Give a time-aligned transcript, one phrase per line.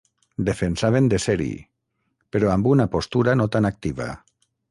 [0.45, 1.49] Defensaven de ser-hi,
[2.37, 4.09] però amb una postura no tan activa.